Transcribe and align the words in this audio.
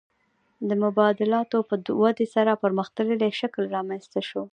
د 0.67 0.69
مبادلاتو 0.83 1.57
په 1.69 1.75
ودې 2.01 2.25
سره 2.35 2.59
پرمختللی 2.63 3.31
شکل 3.39 3.63
رامنځته 3.75 4.19
شو 4.29 4.41